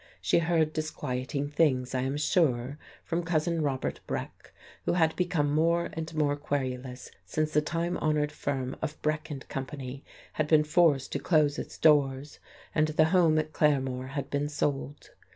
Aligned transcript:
She 0.19 0.39
heard 0.39 0.73
disquieting 0.73 1.49
things, 1.49 1.93
I 1.93 2.01
am 2.01 2.17
sure, 2.17 2.79
from 3.03 3.21
Cousin 3.23 3.61
Robert 3.61 3.99
Breck, 4.07 4.51
who 4.85 4.93
had 4.93 5.15
become 5.15 5.51
more 5.53 5.89
and 5.93 6.11
more 6.15 6.35
querulous 6.35 7.11
since 7.23 7.51
the 7.53 7.61
time 7.61 7.99
honoured 7.99 8.31
firm 8.31 8.75
of 8.81 8.99
Breck 9.03 9.29
and 9.29 9.47
Company 9.47 10.03
had 10.33 10.47
been 10.47 10.63
forced 10.63 11.11
to 11.11 11.19
close 11.19 11.59
its 11.59 11.77
doors 11.77 12.39
and 12.73 12.87
the 12.87 13.05
home 13.13 13.37
at 13.37 13.53
Claremore 13.53 14.07
had 14.13 14.31
been 14.31 14.49
sold. 14.49 15.11